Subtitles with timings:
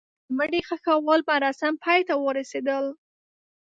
[0.27, 2.85] د مړي ښخولو مراسم پای ته ورسېدل.